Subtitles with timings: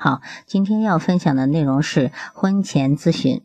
[0.00, 3.42] 好，今天要分享的内容是婚前咨询。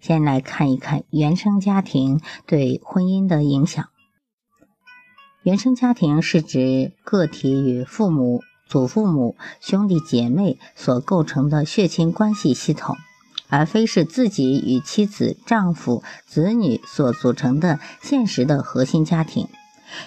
[0.00, 3.84] 先来看一看原生家庭对婚姻的影响。
[5.42, 12.96] 原生家庭是指个体与父母、祖父母、兄弟姐妹所构成的血亲关系系统，
[13.50, 19.48] 而非是自己与妻子、丈夫、子女所组成的现实的核心家庭。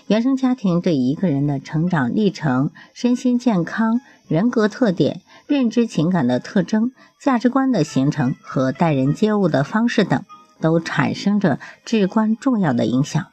[0.07, 5.21] 原生家庭对一个人的成长历程、身心健康、人格特点。
[5.47, 10.23] 认知情感的特征、价值观的形成和待人接物的方式等，
[10.61, 13.27] 都产生着至关重要的影响。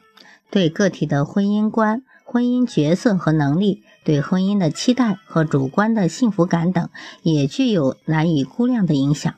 [0.49, 6.89] 对个体的婚姻观、婚姻角色和能力，对婚姻的期待和主观的幸福感等，
[7.23, 9.33] 也具有难以估量的影响。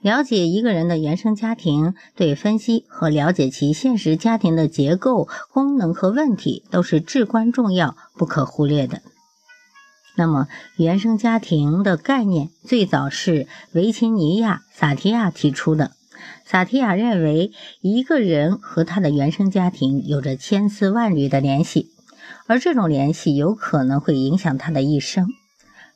[0.00, 9.02] 了解一个人的原生家庭，对分析和了解其现实家庭的结构、功能和问题，都是至关重要、不可忽略的。
[10.18, 15.92] 那么，原生家庭的概念最早是维琴尼亚·萨提亚提出的。
[16.44, 21.90] 萨提亚认为，一个人和他的原生家庭有着千丝万缕的联系，
[22.48, 25.28] 而这种联系有可能会影响他的一生。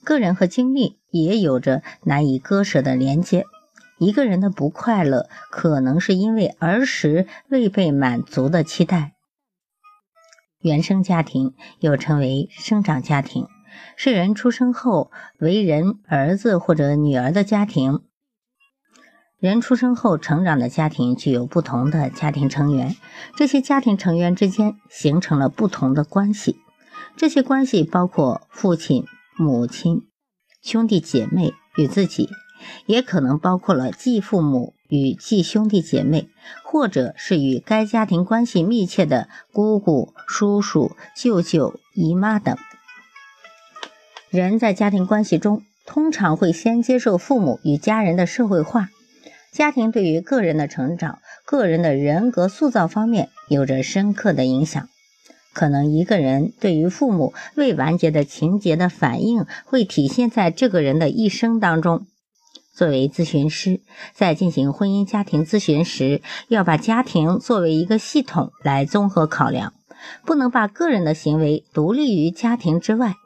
[0.04, 3.46] 个人和经历也有着难以割舍的连接。
[3.98, 9.14] 一个人的不快乐，可能是因为儿时未被满足的期待。
[10.60, 13.48] 原生家庭又称为生长家庭。
[13.96, 18.00] 是人出生后为人儿子或者女儿的家庭。
[19.38, 22.94] 人出生后成长的家庭具有不同的家庭成员，
[23.34, 26.61] 这些家庭成员之间形成了不同的关系。
[27.16, 29.05] 这些关系包括父亲、
[29.36, 30.02] 母亲、
[30.62, 32.30] 兄弟姐妹与自己，
[32.86, 36.28] 也可能包括了继父母与继兄弟姐妹，
[36.62, 42.56] 或者是与该家庭关系密切的姑姑、叔叔、舅舅、姨妈等。
[44.32, 48.88] 人在家庭关系中，通常会先接受父母与家人的社会化。
[49.52, 54.88] 家庭对于个人的成长、个人的人格塑造方面有着深刻的影响。
[55.52, 62.06] 可能一个人对于父母未完结的情节的反应，会体现在这个人的一生当中。
[62.74, 63.82] 作为咨询师，
[64.14, 69.74] 在进行婚姻家庭咨询时，要把家庭作为一个系统来综合考量，
[70.24, 73.16] 不能把个人的行为独立于家庭之外。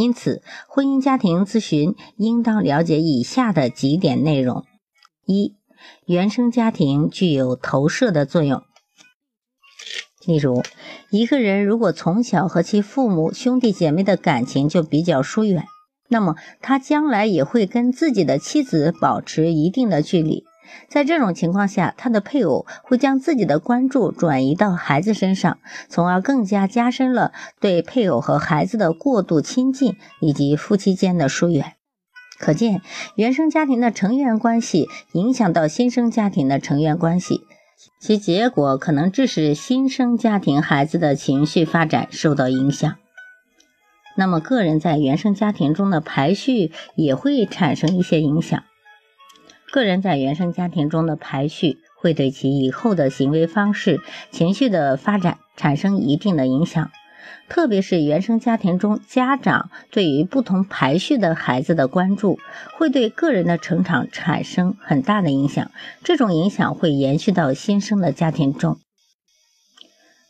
[0.00, 4.64] 因此，婚姻家庭咨询应当了解以下的几点内容：
[5.26, 5.56] 一、
[6.06, 8.62] 原生家庭具有投射的作用。
[10.24, 10.62] 例如，
[11.10, 15.66] 一个人如果从小和其父母、兄弟姐妹的感情就比较疏远，
[16.08, 20.44] 那么他将来也会跟自己的妻子保持一定的距离。
[20.88, 25.58] 在这种情况下，他的配偶会将自己的关注转移到孩子身上，
[25.88, 31.74] 从而更加加深了对配偶和孩子的过度亲近以及夫妻间的疏远。
[32.38, 32.80] 可见，
[33.16, 37.42] 原生家庭的成员关系影响到新生家庭的成员关系，
[38.00, 42.96] 其结果可能致使新生家庭孩子的情绪发展受到影响。
[44.16, 48.64] 那么，个人在原生家庭中的排序也会产生一些影响。
[49.70, 54.00] 个人在原生家庭中的排序，会对其以后的行为方式、
[54.30, 56.90] 情绪的发展产生一定的影响。
[57.48, 62.38] 特别是原生家庭中家长对于不同排序的孩子的关注，
[62.78, 65.70] 会对个人的成长产生很大的影响。
[66.04, 68.78] 这种影响会延续到新生的家庭中。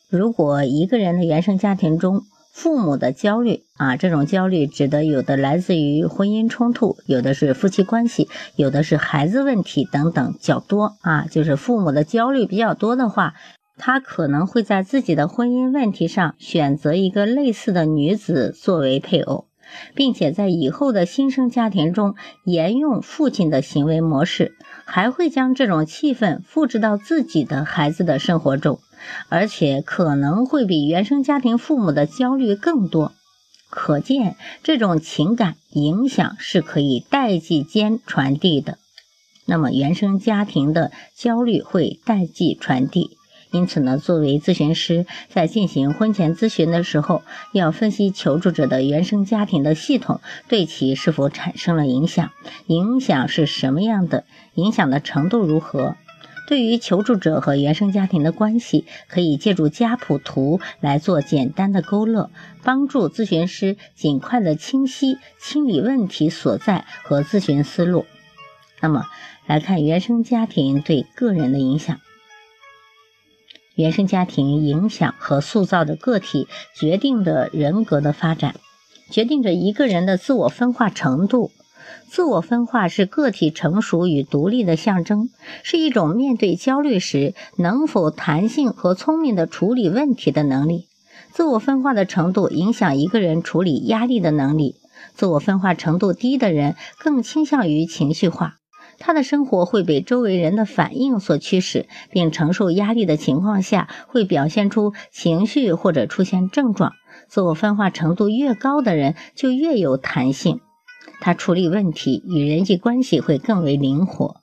[0.09, 2.23] 如果一个人的原生家庭中，
[2.63, 11.25] 父母的焦虑啊，这种焦虑指的有的来自于婚姻冲突，有的是夫妻关系，有的是孩子问题等等较多啊。
[11.31, 13.33] 就是父母的焦虑比较多的话，
[13.79, 19.47] 他可能会在自己的婚姻问题上选择一个类似的女子作为配偶，
[19.95, 22.15] 并且在以后的新生家庭中
[22.45, 24.53] 沿用父亲的行为模式，
[24.85, 28.81] 还会将这种气氛复制到自己的孩子的生活中。
[29.29, 33.13] 而且可能会比原生家庭父母的焦虑更多，
[33.69, 38.79] 可见这种情感影响是可以代际间传递的。
[39.47, 43.17] 那么原生家庭的焦虑会代际传递，
[43.51, 52.31] 因此呢，作为咨询师，在进行婚前咨询的时候，要分析求助者的原生家庭的系统对其是否产生了影响，
[52.69, 54.25] 影响是什么样的，
[54.55, 55.97] 影响的程度如何。
[56.51, 62.33] 对于求助者和原生家庭的关系，可以借助家谱图来做简单的勾勒，
[62.65, 68.05] 帮助咨询师尽快的清晰清理问题所在和咨询思路。
[68.81, 69.07] 那么，
[69.47, 72.01] 来看原生家庭对个人的影响。
[73.77, 78.57] 原生家庭影响和塑造的个体，决定着人格的发展，
[79.09, 81.53] 决定着一个人的自我分化程度。
[82.09, 85.31] 自我分化是个体成熟与独立的象征，
[85.63, 90.87] 是一种面对焦虑时能否弹性和聪明地处理问题的能力。
[91.33, 94.77] 自我分化的程度影响一个人处理压力的能力。
[95.15, 98.57] 自我分化程度低的人更倾向于情绪化，
[98.99, 106.93] 他的生活会被周围人的反应所驱使，并承受压力的情况下会表现出情绪或者出现症状。
[107.29, 110.61] 自我分化程度越高的人就越有弹性。
[111.21, 114.41] 他处理问题与人际关系会更为灵活。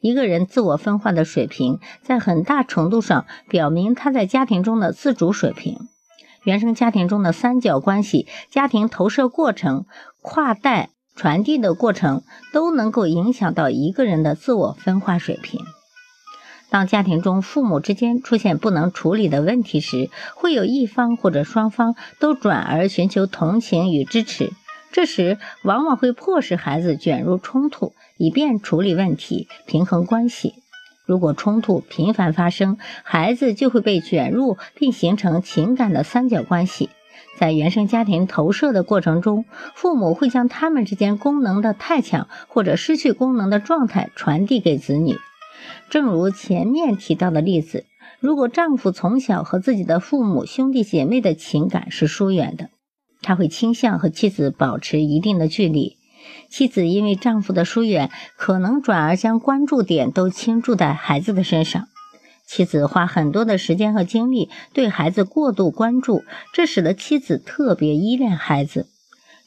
[0.00, 5.88] 一个人自我分化的水平，在很大程度上表明他在家庭中的自主水平。
[6.44, 9.86] 原生家庭中的三角关系、家庭投射过程、
[10.22, 15.64] 跨代传递的过程，都能够影响到一个人的自我分化水平。
[16.68, 24.52] 当家庭中父母之间出现不能处理的问题时，会有一方或者双方都转而寻求同情与支持。
[24.92, 30.54] 这时，往往会迫使孩子卷入冲突，以便处理问题、平衡关系。
[31.04, 36.90] 如果冲突频繁发生，孩子就会被卷入，并形成情感的三角关系。
[37.38, 39.44] 在原生家庭投射的过程中，
[39.74, 45.16] 父母会将他们之间功能的太强或者失去功能的状态传递给子女。
[45.90, 47.84] 正如前面提到的例子，
[48.18, 52.70] 如果丈夫从小和自己的父母、兄弟姐妹的情感是疏远的。
[53.22, 55.96] 他会倾向和妻子保持一定的距离，
[56.48, 61.88] 妻子因为丈夫的疏远，可能转而将关注点都倾注在孩子的身上。
[62.46, 66.22] 妻子花很多的时间和精力对孩子过度关注，
[66.52, 68.86] 这使得妻子特别依恋孩子。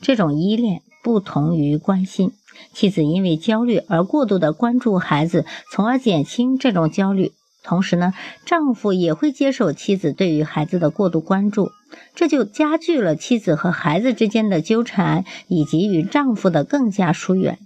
[0.01, 2.33] 这种依恋不同于关心，
[2.74, 7.31] 妻子因为焦虑而过度的关注孩子，从而减轻这种焦虑。
[7.63, 8.13] 同时呢，
[8.45, 11.71] 丈夫也会接受妻子对于孩子的过度关注，
[12.15, 17.59] 这就加剧了妻子和孩子之间的纠缠，以及与丈夫的更加疏远。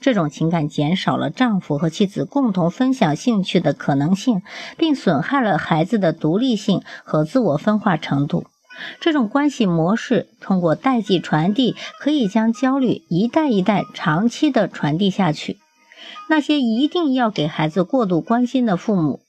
[0.00, 4.42] 这种情感减少了丈夫和妻子共同分享兴趣的可能性，
[4.76, 8.46] 并损害了孩子的独立性和自我分化程度。
[9.00, 15.58] 这种关系模式通过代际传递，可以将焦虑一代一代长期的传递下去。
[16.28, 19.20] 那些一定要给孩子过度关心的父母，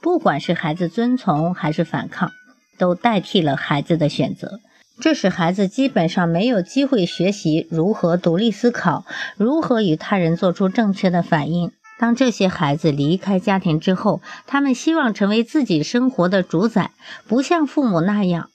[0.00, 2.30] 不管是孩子遵从还是反抗，
[2.78, 4.60] 都代替了孩子的选择。
[5.00, 9.04] 这使孩子基本上没有机会学习如何独立思考，
[9.36, 11.70] 如何与他人做出正确的反应。
[12.00, 16.92] 当这些孩子离开家庭之后，他们希望成为自己生活的主宰，
[17.26, 18.50] 不像父母那样。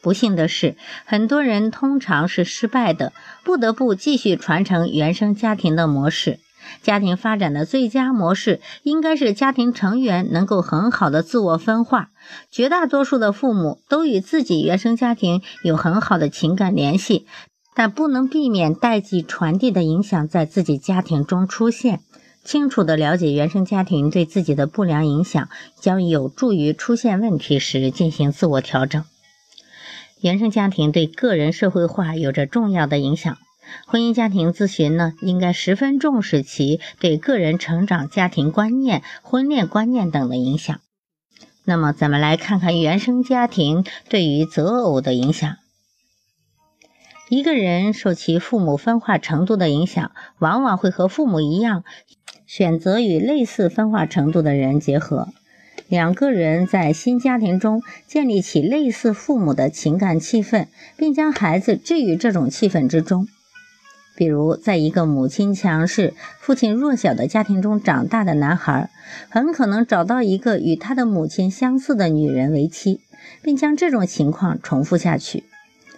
[0.00, 3.12] 不幸的是，很多人通常是失败的，
[3.44, 6.38] 不得不继续传承原生家庭的模式。
[6.82, 12.10] 家庭发展的最佳模式应该是家庭成员能够很好的自我分化。
[12.50, 17.26] 绝大多数的父母都与自己原生家庭有很好的情感联系，
[17.74, 22.00] 但不能避免代际传递的影响在自己家庭中出现。
[22.44, 29.04] 清楚地了解原生家庭对自己的不良影响，将有助于出现问题时进行自我调整。
[30.20, 33.36] 原生家庭对个人社会化有着重要的影响。
[33.86, 40.80] 婚姻家庭咨询呢，应该十分重视其对个人成长、家庭观念、婚恋观念等的影响。
[41.64, 45.56] 那么，咱们来看看原生家庭对于择偶的影响。
[47.28, 51.84] 一个人受其父母分化程度的影响，往往会和父母一样，
[52.46, 55.28] 选择与类似分化程度的人结合。
[55.88, 63.28] 两个人在新家庭中建立起类似父母的情感气氛，并将孩子置于这种气氛之中。
[64.18, 68.90] 比如，在一个母亲强势、父亲弱小的家庭中长大的男孩，
[69.28, 73.00] 很可能找到一个与他的母亲相似的女人为妻，
[73.44, 75.44] 并将这种情况重复下去。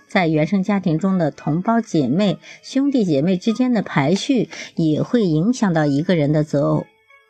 [0.07, 6.85] 在原生家庭中的同胞姐妹、兄弟姐妹之间的排序，也会影响到一个人的择偶。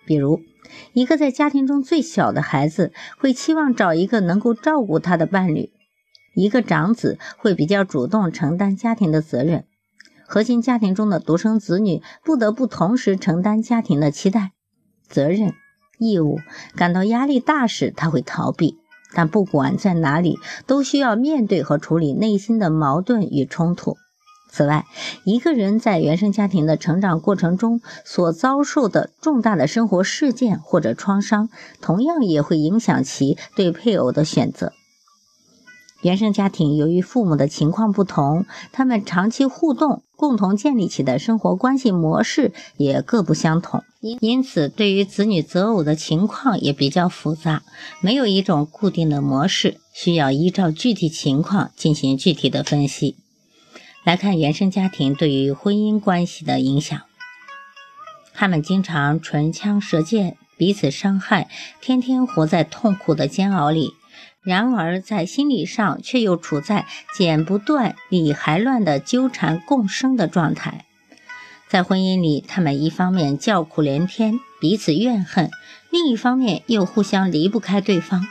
[0.04, 0.40] 比如，
[0.92, 5.70] 一个在家庭中最小的孩子，会期望找一个能够照顾他的伴侣；
[6.34, 9.66] 一个长子会比较主动承担家庭的责任。
[10.32, 14.52] 核心家庭中的独生子女不得不同时承担家庭的期待、
[15.08, 15.54] 责任
[15.98, 16.38] 义务，
[16.76, 18.78] 感到压力大时，他会逃避。
[19.12, 23.96] 但不管在哪里，都需要面对和处理内心的矛盾与冲突。
[24.52, 24.86] 此外，
[25.24, 31.48] 一个人在原生家庭的成长过程中所遭受的重大的生活事件或者创伤，
[31.80, 34.72] 同样也会影响其对配偶的选择。
[36.02, 43.84] 原生家庭由于父母的情况不同，他们长期互动、共同建立起的生活关系模式也各不相同，
[44.20, 47.62] 因此对于子女择偶的情况也比较复杂，
[48.00, 53.16] 没有一种固定的模式，需要依照具体情况进行具体的分析。
[54.02, 56.98] 来看原生家庭对于婚姻关系的影响，
[58.32, 61.50] 他们经常唇枪舌剑，彼此伤害，
[61.82, 63.92] 天天活在痛苦的煎熬里。
[64.42, 70.86] 然而，在心理上却又处在剪不断、理还乱的纠缠共生的状态。
[71.68, 75.48] 在婚姻里，他们一方面叫苦连天，彼此怨恨；
[75.90, 78.26] 另一方面又互相离不开对方。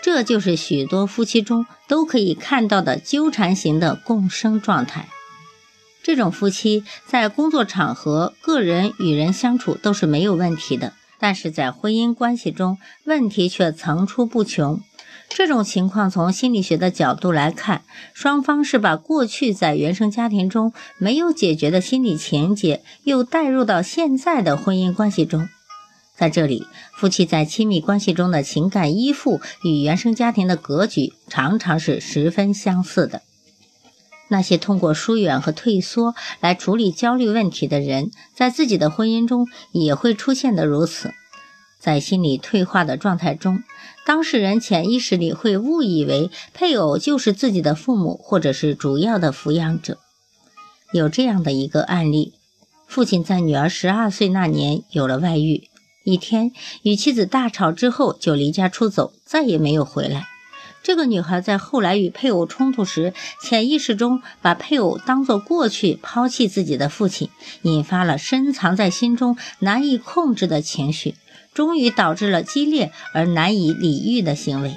[0.00, 5.08] 这就是许多夫妻中都可以看到的纠缠型的共生状态。
[6.04, 14.80] 这种夫妻在工作场合、个人与人相处都是没有问题的，但是在婚姻关系中，问题却层出不穷。
[15.28, 17.82] 这种情况从心理学的角度来看，
[18.12, 25.48] 双方是把过去在原生家庭中没有解决的心理情节，又带入到现在的婚姻关系中。
[26.16, 26.66] 在这里，
[26.96, 33.22] 夫妻在亲密关系中的情感依附与原生家庭的格局常常是十分相似的。
[34.26, 41.14] 那些通过疏远和退缩来处理焦虑问题的人，在自己的婚姻中也会出现的如此。
[41.78, 43.62] 在心理退化的状态中，
[44.04, 49.98] 当事人潜意识里会误以为配偶就是自己的父母，或者是主要的抚养者。
[50.92, 52.34] 有这样的一个案例：
[52.86, 55.68] 父亲在女儿十二岁那年有了外遇，
[56.04, 60.26] 一天与妻子大吵之后就离家出走，再也没有回来。
[60.82, 67.28] 这个女孩在后来与配偶冲突时，潜意识中把配偶当作过去抛弃自己的父亲，
[67.62, 71.14] 引发了深藏在心中难以控制的情绪，
[71.54, 74.76] 终于导致了激烈而难以理喻的行为。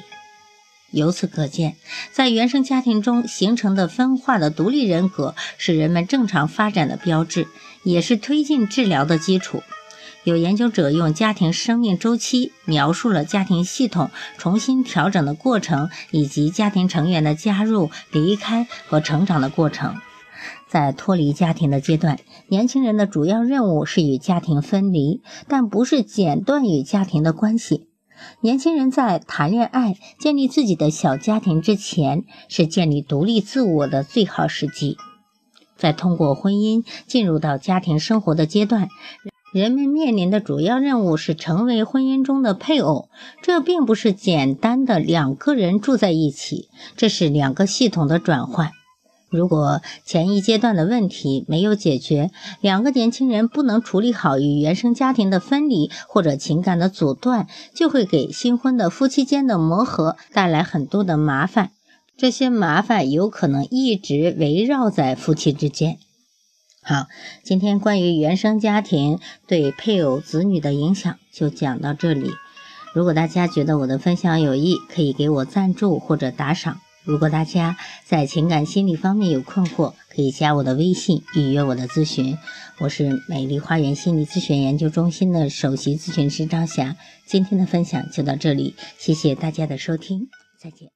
[0.91, 1.77] 由此可见，
[2.11, 7.47] 在原生家庭中形成的分化的独立人格，是人们正常发展的标志，
[7.83, 9.63] 也是推进治疗的基础。
[10.23, 19.99] 有研究者用家庭生命周期描述了家庭系统重新调整的过程，以及家庭成员的加入、离开和成长的过程。
[20.67, 27.87] 在脱离家庭的阶段，年轻人的主要任务是与家庭分离，但不是剪断与家庭的关系。
[28.41, 34.97] 年轻人在谈恋爱、建立自己的小家庭之前，是建立独立自我的最好时机。
[35.75, 38.87] 在通过婚姻进入到家庭生活的阶段。
[39.53, 43.09] 人们面临的主要任务是成为婚姻中的配偶，
[43.41, 48.71] 这并不是简单的两个人住在一起，这是两个系统的转换。
[49.31, 61.71] 如果前一阶段的问题没有解决，两个年轻人不能处理好与原生家庭的分离或者情感的阻断，就会给新婚的夫妻间的磨合带来很多的麻烦。
[62.17, 65.97] 这些麻烦有可能一直围绕在夫妻之间。
[66.83, 67.07] 好，
[67.41, 72.31] 今天关于原生家庭对配偶、子女的影响就讲到这里。
[72.93, 76.81] 如果大家觉得我的分享有益，可以给我赞助或者打赏。
[77.03, 82.37] 如果大家在情感心理方面有困惑，可以加我的微信预约我的咨询。
[82.79, 86.95] 我是美丽花园心理咨询研究中心的首席咨询师张霞。
[87.25, 90.27] 今天的分享就到这里，谢谢大家的收听，
[90.57, 90.89] 再见。